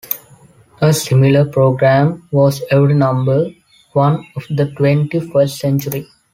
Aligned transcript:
A 0.81 0.91
similar 0.93 1.45
programme 1.51 2.27
was 2.31 2.63
"Every 2.71 2.95
Number 2.95 3.51
One 3.93 4.25
of 4.35 4.45
the 4.49 4.71
Twenty-first 4.71 5.59
Century". 5.59 6.07